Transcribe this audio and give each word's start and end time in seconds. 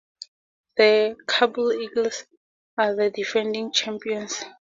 The 0.77 1.15
Kabul 1.27 1.73
Eagles 1.73 2.25
are 2.75 2.95
the 2.95 3.11
defending 3.11 3.71
champions. 3.71 4.43